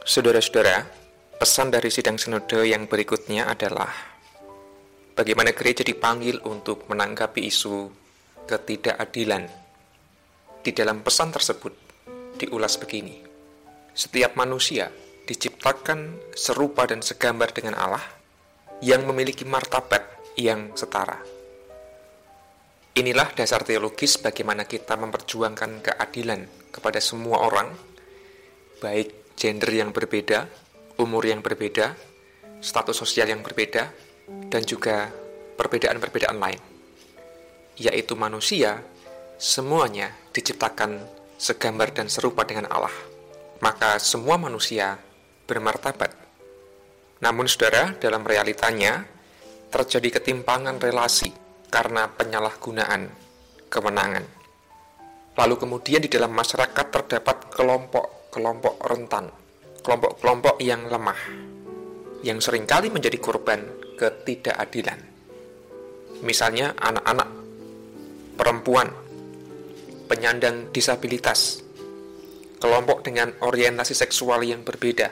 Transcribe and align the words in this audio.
Saudara-saudara, 0.00 0.88
pesan 1.36 1.68
dari 1.68 1.92
sidang 1.92 2.16
sinode 2.16 2.64
yang 2.64 2.88
berikutnya 2.88 3.44
adalah 3.44 3.92
bagaimana 5.12 5.52
gereja 5.52 5.84
dipanggil 5.84 6.40
untuk 6.48 6.88
menanggapi 6.88 7.44
isu 7.44 7.92
ketidakadilan. 8.48 9.44
Di 10.64 10.72
dalam 10.72 11.04
pesan 11.04 11.36
tersebut 11.36 11.72
diulas 12.40 12.80
begini. 12.80 13.20
Setiap 13.92 14.40
manusia 14.40 14.88
diciptakan 15.28 16.32
serupa 16.32 16.88
dan 16.88 17.04
segambar 17.04 17.52
dengan 17.52 17.76
Allah 17.76 18.04
yang 18.80 19.04
memiliki 19.04 19.44
martabat 19.44 20.32
yang 20.40 20.72
setara. 20.80 21.20
Inilah 22.96 23.36
dasar 23.36 23.68
teologis 23.68 24.16
bagaimana 24.16 24.64
kita 24.64 24.96
memperjuangkan 24.96 25.84
keadilan 25.84 26.72
kepada 26.72 27.04
semua 27.04 27.44
orang, 27.44 27.68
baik 28.80 29.29
gender 29.40 29.72
yang 29.72 29.88
berbeda, 29.88 30.44
umur 31.00 31.24
yang 31.24 31.40
berbeda, 31.40 31.96
status 32.60 32.92
sosial 32.92 33.32
yang 33.32 33.40
berbeda, 33.40 33.88
dan 34.52 34.60
juga 34.68 35.08
perbedaan-perbedaan 35.56 36.36
lain, 36.36 36.60
yaitu 37.80 38.12
manusia, 38.20 38.84
semuanya 39.40 40.12
diciptakan 40.36 41.00
segambar 41.40 41.96
dan 41.96 42.12
serupa 42.12 42.44
dengan 42.44 42.68
Allah. 42.68 42.92
Maka 43.64 43.96
semua 43.96 44.36
manusia 44.36 45.00
bermartabat. 45.48 46.12
Namun 47.24 47.48
saudara, 47.48 47.96
dalam 47.96 48.24
realitanya, 48.24 49.08
terjadi 49.72 50.20
ketimpangan 50.20 50.76
relasi 50.76 51.32
karena 51.72 52.12
penyalahgunaan 52.12 53.08
kewenangan. 53.72 54.24
Lalu 55.36 55.54
kemudian 55.56 56.04
di 56.04 56.10
dalam 56.12 56.32
masyarakat 56.36 56.86
terdapat 56.92 57.54
kelompok-kelompok 58.30 58.74
rentan, 58.86 59.26
kelompok-kelompok 59.82 60.56
yang 60.62 60.86
lemah, 60.86 61.20
yang 62.22 62.38
sering 62.38 62.64
kali 62.64 62.88
menjadi 62.88 63.18
korban 63.18 63.60
ketidakadilan. 63.98 64.98
Misalnya 66.22 66.72
anak-anak, 66.78 67.28
perempuan, 68.38 68.88
penyandang 70.06 70.70
disabilitas, 70.72 71.60
kelompok 72.62 73.02
dengan 73.04 73.34
orientasi 73.42 73.92
seksual 73.92 74.46
yang 74.46 74.62
berbeda, 74.62 75.10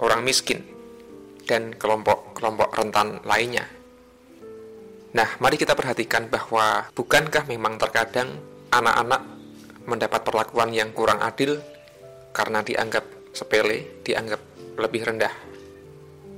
orang 0.00 0.22
miskin, 0.22 0.62
dan 1.44 1.74
kelompok-kelompok 1.74 2.70
rentan 2.76 3.20
lainnya 3.26 3.78
Nah, 5.08 5.28
mari 5.40 5.56
kita 5.56 5.72
perhatikan 5.72 6.28
bahwa 6.28 6.84
bukankah 6.92 7.48
memang 7.48 7.80
terkadang 7.80 8.28
anak-anak 8.68 9.24
mendapat 9.88 10.20
perlakuan 10.20 10.68
yang 10.76 10.92
kurang 10.92 11.24
adil 11.24 11.56
karena 12.38 12.62
dianggap 12.62 13.34
sepele, 13.34 13.98
dianggap 14.06 14.38
lebih 14.78 15.02
rendah. 15.02 15.34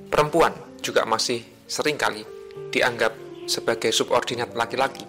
Perempuan 0.09 0.81
juga 0.81 1.05
masih 1.05 1.45
sering 1.69 2.01
kali 2.01 2.25
dianggap 2.73 3.45
sebagai 3.45 3.93
subordinat 3.93 4.57
laki-laki. 4.57 5.05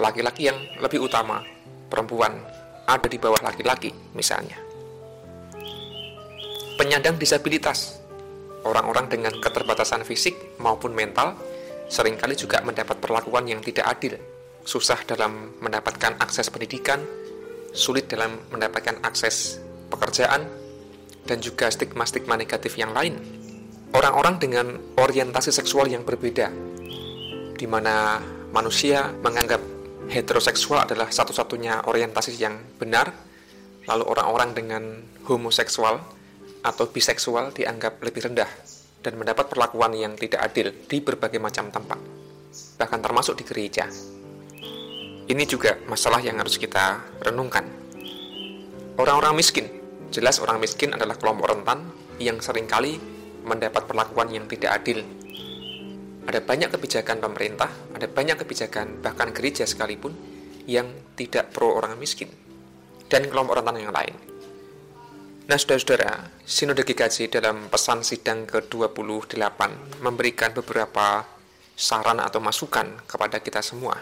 Laki-laki 0.00 0.48
yang 0.48 0.56
lebih 0.80 1.04
utama, 1.04 1.44
perempuan 1.92 2.40
ada 2.88 3.04
di 3.04 3.20
bawah 3.20 3.44
laki-laki 3.44 3.92
misalnya. 4.16 4.56
Penyandang 6.80 7.20
disabilitas, 7.20 8.00
orang-orang 8.64 9.12
dengan 9.12 9.34
keterbatasan 9.36 10.08
fisik 10.08 10.56
maupun 10.56 10.96
mental 10.96 11.36
sering 11.92 12.16
kali 12.16 12.32
juga 12.32 12.64
mendapat 12.64 12.96
perlakuan 12.96 13.44
yang 13.44 13.60
tidak 13.60 13.84
adil, 13.92 14.16
susah 14.64 15.04
dalam 15.04 15.58
mendapatkan 15.60 16.16
akses 16.16 16.48
pendidikan, 16.48 17.02
sulit 17.74 18.08
dalam 18.08 18.38
mendapatkan 18.48 19.02
akses 19.02 19.67
pekerjaan, 19.88 20.48
dan 21.28 21.38
juga 21.44 21.68
stigma-stigma 21.68 22.40
negatif 22.40 22.80
yang 22.80 22.96
lain. 22.96 23.20
Orang-orang 23.92 24.40
dengan 24.40 24.66
orientasi 24.96 25.52
seksual 25.52 25.88
yang 25.88 26.04
berbeda, 26.04 26.52
di 27.56 27.66
mana 27.68 28.20
manusia 28.52 29.12
menganggap 29.20 29.60
heteroseksual 30.08 30.88
adalah 30.88 31.12
satu-satunya 31.12 31.84
orientasi 31.84 32.32
yang 32.36 32.56
benar, 32.80 33.12
lalu 33.84 34.04
orang-orang 34.08 34.50
dengan 34.56 34.82
homoseksual 35.24 36.00
atau 36.64 36.84
biseksual 36.88 37.52
dianggap 37.52 38.00
lebih 38.04 38.28
rendah 38.28 38.48
dan 39.00 39.16
mendapat 39.16 39.48
perlakuan 39.48 39.94
yang 39.94 40.16
tidak 40.16 40.42
adil 40.42 40.72
di 40.88 40.98
berbagai 41.00 41.40
macam 41.40 41.72
tempat, 41.72 42.00
bahkan 42.76 43.00
termasuk 43.00 43.40
di 43.40 43.44
gereja. 43.46 43.88
Ini 45.28 45.44
juga 45.44 45.76
masalah 45.84 46.24
yang 46.24 46.40
harus 46.40 46.56
kita 46.56 47.04
renungkan. 47.20 47.68
Orang-orang 48.96 49.36
miskin, 49.36 49.68
jelas 50.08 50.40
orang 50.40 50.58
miskin 50.60 50.94
adalah 50.94 51.16
kelompok 51.16 51.52
rentan 51.52 51.88
yang 52.18 52.40
sering 52.42 52.66
kali 52.66 52.98
mendapat 53.44 53.88
perlakuan 53.88 54.28
yang 54.28 54.44
tidak 54.50 54.82
adil. 54.82 55.04
Ada 56.28 56.44
banyak 56.44 56.68
kebijakan 56.76 57.24
pemerintah, 57.24 57.72
ada 57.96 58.04
banyak 58.04 58.36
kebijakan 58.44 59.00
bahkan 59.00 59.32
gereja 59.32 59.64
sekalipun 59.64 60.12
yang 60.68 60.92
tidak 61.16 61.56
pro 61.56 61.72
orang 61.72 61.96
miskin 61.96 62.28
dan 63.08 63.24
kelompok 63.32 63.64
rentan 63.64 63.80
yang 63.80 63.94
lain. 63.94 64.12
Nah, 65.48 65.56
saudara-saudara, 65.56 66.28
Sinode 66.44 66.84
GKJ 66.84 67.32
dalam 67.32 67.72
pesan 67.72 68.04
sidang 68.04 68.44
ke-28 68.44 69.60
memberikan 70.04 70.52
beberapa 70.52 71.24
saran 71.72 72.20
atau 72.20 72.36
masukan 72.36 73.00
kepada 73.08 73.40
kita 73.40 73.64
semua. 73.64 73.96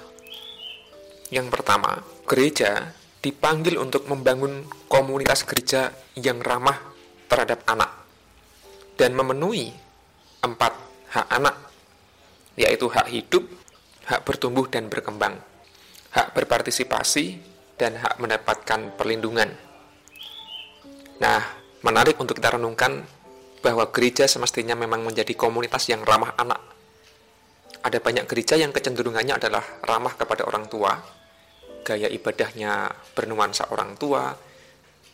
Yang 1.30 1.46
pertama, 1.54 2.02
gereja 2.26 2.90
dipanggil 3.26 3.82
untuk 3.82 4.06
membangun 4.06 4.62
komunitas 4.86 5.42
gereja 5.42 5.90
yang 6.14 6.38
ramah 6.38 6.78
terhadap 7.26 7.66
anak 7.66 7.90
dan 8.94 9.18
memenuhi 9.18 9.74
empat 10.46 10.78
hak 11.10 11.26
anak, 11.34 11.58
yaitu 12.54 12.86
hak 12.86 13.10
hidup, 13.10 13.42
hak 14.06 14.22
bertumbuh 14.22 14.70
dan 14.70 14.86
berkembang, 14.86 15.42
hak 16.14 16.38
berpartisipasi, 16.38 17.42
dan 17.74 17.98
hak 17.98 18.14
mendapatkan 18.22 18.94
perlindungan. 18.94 19.50
Nah, 21.18 21.42
menarik 21.82 22.14
untuk 22.22 22.38
kita 22.38 22.54
renungkan 22.54 23.02
bahwa 23.58 23.90
gereja 23.90 24.30
semestinya 24.30 24.78
memang 24.78 25.02
menjadi 25.02 25.34
komunitas 25.34 25.90
yang 25.90 26.06
ramah 26.06 26.30
anak. 26.38 26.62
Ada 27.82 27.98
banyak 27.98 28.30
gereja 28.30 28.54
yang 28.54 28.70
kecenderungannya 28.70 29.34
adalah 29.34 29.66
ramah 29.82 30.14
kepada 30.14 30.46
orang 30.46 30.70
tua, 30.70 30.94
gaya 31.86 32.10
ibadahnya 32.10 32.90
bernuansa 33.14 33.70
orang 33.70 33.94
tua, 33.94 34.34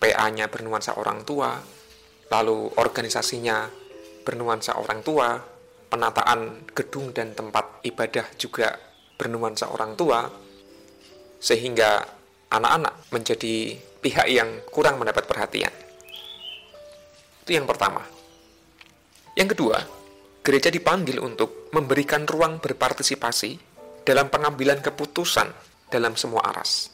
PA-nya 0.00 0.48
bernuansa 0.48 0.96
orang 0.96 1.20
tua, 1.28 1.60
lalu 2.32 2.72
organisasinya 2.80 3.68
bernuansa 4.24 4.80
orang 4.80 5.04
tua, 5.04 5.36
penataan 5.92 6.72
gedung 6.72 7.12
dan 7.12 7.36
tempat 7.36 7.84
ibadah 7.84 8.24
juga 8.40 8.72
bernuansa 9.20 9.68
orang 9.68 9.92
tua, 10.00 10.24
sehingga 11.36 12.00
anak-anak 12.48 13.12
menjadi 13.12 13.76
pihak 14.00 14.26
yang 14.32 14.64
kurang 14.72 14.96
mendapat 14.96 15.28
perhatian. 15.28 15.70
Itu 17.44 17.52
yang 17.52 17.68
pertama. 17.68 18.00
Yang 19.36 19.52
kedua, 19.52 19.76
gereja 20.40 20.72
dipanggil 20.72 21.20
untuk 21.20 21.68
memberikan 21.76 22.24
ruang 22.24 22.64
berpartisipasi 22.64 23.60
dalam 24.08 24.32
pengambilan 24.32 24.80
keputusan 24.80 25.71
dalam 25.92 26.16
semua 26.16 26.40
aras. 26.48 26.88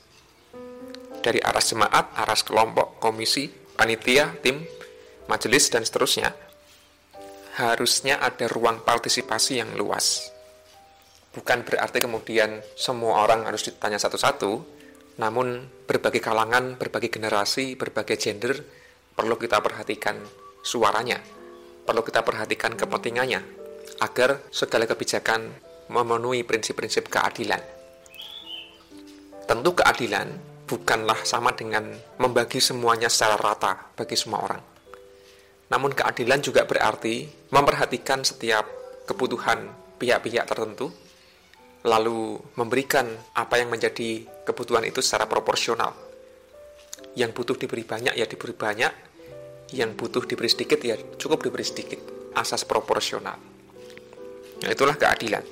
Dari 1.22 1.38
aras 1.38 1.70
jemaat, 1.70 2.18
aras 2.18 2.42
kelompok, 2.42 2.98
komisi, 2.98 3.46
panitia, 3.48 4.34
tim, 4.42 4.58
majelis, 5.30 5.70
dan 5.70 5.86
seterusnya, 5.86 6.34
harusnya 7.62 8.18
ada 8.18 8.50
ruang 8.50 8.82
partisipasi 8.82 9.62
yang 9.62 9.70
luas. 9.78 10.34
Bukan 11.30 11.62
berarti 11.62 12.02
kemudian 12.02 12.58
semua 12.74 13.22
orang 13.22 13.46
harus 13.46 13.70
ditanya 13.70 14.02
satu-satu, 14.02 14.58
namun 15.22 15.66
berbagai 15.86 16.18
kalangan, 16.18 16.74
berbagai 16.74 17.14
generasi, 17.14 17.78
berbagai 17.78 18.18
gender 18.18 18.58
perlu 19.14 19.38
kita 19.38 19.62
perhatikan 19.62 20.18
suaranya, 20.62 21.18
perlu 21.86 22.02
kita 22.02 22.26
perhatikan 22.26 22.74
kepentingannya, 22.74 23.42
agar 24.02 24.46
segala 24.50 24.86
kebijakan 24.86 25.50
memenuhi 25.90 26.46
prinsip-prinsip 26.46 27.10
keadilan. 27.10 27.77
Tentu 29.48 29.72
keadilan 29.72 30.28
bukanlah 30.68 31.24
sama 31.24 31.56
dengan 31.56 31.88
membagi 32.20 32.60
semuanya 32.60 33.08
secara 33.08 33.40
rata 33.40 33.96
bagi 33.96 34.12
semua 34.12 34.44
orang. 34.44 34.60
Namun 35.72 35.96
keadilan 35.96 36.44
juga 36.44 36.68
berarti 36.68 37.24
memperhatikan 37.48 38.20
setiap 38.20 38.68
kebutuhan 39.08 39.72
pihak-pihak 39.96 40.44
tertentu, 40.44 40.92
lalu 41.88 42.36
memberikan 42.60 43.08
apa 43.32 43.56
yang 43.56 43.72
menjadi 43.72 44.28
kebutuhan 44.44 44.84
itu 44.84 45.00
secara 45.00 45.24
proporsional 45.24 45.96
yang 47.16 47.32
butuh 47.32 47.56
diberi 47.56 47.88
banyak 47.88 48.14
ya 48.20 48.28
diberi 48.28 48.52
banyak, 48.52 48.92
yang 49.72 49.96
butuh 49.96 50.28
diberi 50.28 50.52
sedikit 50.52 50.76
ya 50.84 51.00
cukup 51.16 51.48
diberi 51.48 51.64
sedikit, 51.64 52.04
asas 52.36 52.68
proporsional. 52.68 53.40
Nah, 54.60 54.68
itulah 54.68 54.94
keadilan. 54.98 55.44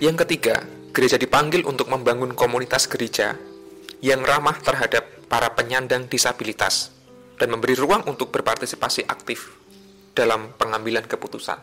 Yang 0.00 0.16
ketiga, 0.26 0.79
gereja 0.90 1.14
dipanggil 1.14 1.62
untuk 1.66 1.86
membangun 1.86 2.34
komunitas 2.34 2.90
gereja 2.90 3.38
yang 4.02 4.26
ramah 4.26 4.58
terhadap 4.58 5.28
para 5.30 5.54
penyandang 5.54 6.10
disabilitas, 6.10 6.90
dan 7.38 7.54
memberi 7.54 7.78
ruang 7.78 8.04
untuk 8.10 8.34
berpartisipasi 8.34 9.06
aktif 9.06 9.54
dalam 10.12 10.50
pengambilan 10.58 11.06
keputusan. 11.06 11.56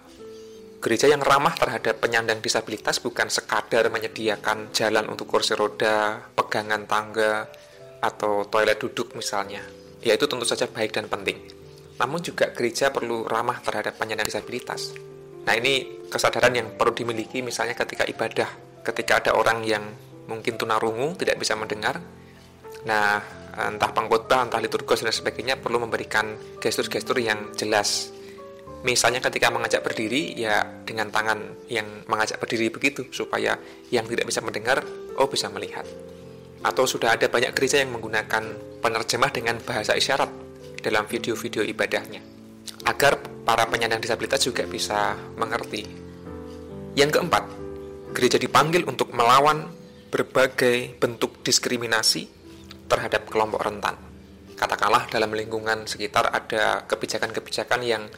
Gereja 0.78 1.10
yang 1.10 1.26
ramah 1.26 1.58
terhadap 1.58 1.98
penyandang 2.00 2.40
disabilitas 2.40 3.02
bukan 3.02 3.28
sekadar 3.28 3.90
menyediakan 3.90 4.72
jalan 4.72 5.10
untuk 5.10 5.26
kursi 5.28 5.58
roda, 5.58 6.22
pegangan 6.38 6.86
tangga, 6.86 7.50
atau 8.00 8.46
toilet 8.46 8.78
duduk 8.78 9.18
misalnya. 9.18 9.66
Ya 10.06 10.14
itu 10.14 10.30
tentu 10.30 10.46
saja 10.46 10.70
baik 10.70 10.94
dan 10.94 11.10
penting. 11.10 11.42
Namun 11.98 12.22
juga 12.22 12.54
gereja 12.54 12.94
perlu 12.94 13.26
ramah 13.26 13.58
terhadap 13.60 13.98
penyandang 13.98 14.30
disabilitas. 14.30 14.94
Nah 15.50 15.58
ini 15.58 16.06
kesadaran 16.08 16.54
yang 16.54 16.68
perlu 16.78 16.94
dimiliki 16.94 17.42
misalnya 17.42 17.74
ketika 17.74 18.06
ibadah, 18.06 18.67
ketika 18.88 19.20
ada 19.20 19.32
orang 19.36 19.68
yang 19.68 19.84
mungkin 20.32 20.56
tunarungu, 20.56 21.20
tidak 21.20 21.40
bisa 21.40 21.60
mendengar. 21.60 22.00
Nah, 22.88 23.20
entah 23.58 23.92
pengkhotbah, 23.92 24.48
entah 24.48 24.62
liturgos 24.64 25.04
dan 25.04 25.12
sebagainya 25.12 25.60
perlu 25.60 25.84
memberikan 25.84 26.38
gestur-gestur 26.64 27.20
yang 27.20 27.52
jelas. 27.58 28.16
Misalnya 28.86 29.20
ketika 29.20 29.50
mengajak 29.50 29.82
berdiri, 29.82 30.38
ya 30.38 30.62
dengan 30.86 31.10
tangan 31.10 31.68
yang 31.68 32.06
mengajak 32.06 32.38
berdiri 32.38 32.70
begitu, 32.70 33.10
supaya 33.10 33.58
yang 33.90 34.06
tidak 34.06 34.30
bisa 34.30 34.40
mendengar, 34.40 34.86
oh 35.18 35.28
bisa 35.28 35.50
melihat. 35.50 35.84
Atau 36.62 36.86
sudah 36.86 37.18
ada 37.18 37.26
banyak 37.28 37.52
gereja 37.58 37.82
yang 37.82 37.92
menggunakan 37.98 38.44
penerjemah 38.80 39.32
dengan 39.34 39.58
bahasa 39.66 39.98
isyarat 39.98 40.30
dalam 40.80 41.10
video-video 41.10 41.66
ibadahnya, 41.66 42.22
agar 42.86 43.18
para 43.42 43.66
penyandang 43.66 44.00
disabilitas 44.00 44.46
juga 44.46 44.64
bisa 44.70 45.18
mengerti. 45.36 45.84
Yang 46.94 47.18
keempat, 47.18 47.44
gereja 48.12 48.40
dipanggil 48.40 48.88
untuk 48.88 49.12
melawan 49.12 49.68
berbagai 50.08 50.96
bentuk 50.98 51.44
diskriminasi 51.44 52.28
terhadap 52.88 53.28
kelompok 53.28 53.68
rentan. 53.68 54.00
Katakanlah 54.58 55.06
dalam 55.12 55.36
lingkungan 55.36 55.86
sekitar 55.86 56.34
ada 56.34 56.88
kebijakan-kebijakan 56.90 57.82
yang 57.86 58.10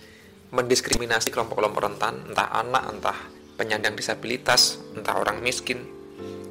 mendiskriminasi 0.50 1.30
kelompok-kelompok 1.30 1.81
rentan, 1.83 2.25
entah 2.31 2.50
anak, 2.56 2.83
entah 2.89 3.18
penyandang 3.59 3.94
disabilitas, 3.94 4.80
entah 4.95 5.19
orang 5.19 5.44
miskin, 5.44 5.83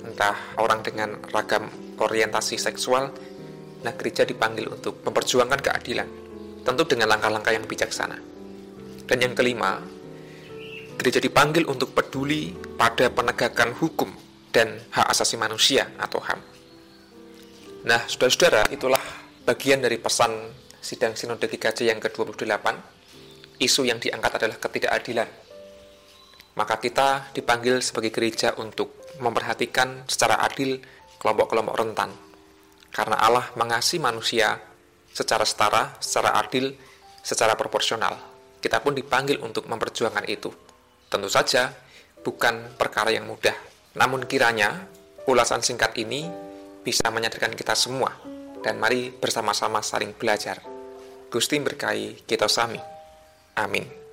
entah 0.05 0.37
orang 0.61 0.85
dengan 0.85 1.17
ragam 1.33 1.73
orientasi 1.97 2.61
seksual. 2.61 3.11
Nah, 3.79 3.93
gereja 3.95 4.27
dipanggil 4.27 4.69
untuk 4.69 5.01
memperjuangkan 5.07 5.61
keadilan, 5.63 6.09
tentu 6.67 6.83
dengan 6.85 7.15
langkah-langkah 7.15 7.55
yang 7.55 7.65
bijaksana. 7.65 8.19
Dan 9.09 9.19
yang 9.25 9.33
kelima, 9.33 9.81
gereja 10.99 11.23
dipanggil 11.23 11.63
untuk 11.71 11.95
peduli 11.95 12.51
pada 12.75 13.07
penegakan 13.09 13.71
hukum 13.79 14.11
dan 14.51 14.83
hak 14.91 15.07
asasi 15.15 15.39
manusia 15.39 15.87
atau 15.95 16.19
HAM. 16.19 16.41
Nah, 17.87 18.03
saudara-saudara, 18.11 18.67
itulah 18.75 19.01
bagian 19.47 19.79
dari 19.79 20.03
pesan 20.03 20.51
sidang 20.83 21.15
Sinode 21.15 21.47
GKJ 21.47 21.95
yang 21.95 22.03
ke-28. 22.03 22.67
Isu 23.63 23.87
yang 23.87 24.03
diangkat 24.03 24.43
adalah 24.43 24.59
ketidakadilan. 24.59 25.29
Maka 26.59 26.75
kita 26.83 27.31
dipanggil 27.31 27.79
sebagai 27.79 28.11
gereja 28.11 28.59
untuk 28.59 28.91
memperhatikan 29.23 30.03
secara 30.11 30.43
adil 30.43 30.83
kelompok-kelompok 31.23 31.75
rentan. 31.79 32.11
Karena 32.91 33.23
Allah 33.23 33.47
mengasihi 33.55 34.03
manusia 34.03 34.59
secara 35.15 35.47
setara, 35.47 35.95
secara 36.03 36.35
adil, 36.43 36.75
secara 37.23 37.55
proporsional. 37.55 38.19
Kita 38.59 38.83
pun 38.83 38.99
dipanggil 38.99 39.39
untuk 39.39 39.71
memperjuangkan 39.71 40.27
itu. 40.27 40.51
Tentu 41.09 41.29
saja, 41.33 41.73
bukan 42.21 42.77
perkara 42.77 43.09
yang 43.13 43.29
mudah. 43.29 43.57
Namun 43.97 44.29
kiranya, 44.29 44.85
ulasan 45.25 45.65
singkat 45.65 45.97
ini 45.97 46.29
bisa 46.85 47.09
menyadarkan 47.09 47.57
kita 47.57 47.73
semua, 47.73 48.13
dan 48.61 48.77
mari 48.77 49.13
bersama-sama 49.13 49.81
saling 49.81 50.13
belajar. 50.17 50.61
Gusti 51.29 51.61
berkahi 51.61 52.25
kita 52.25 52.49
sami. 52.49 52.81
Amin. 53.57 54.08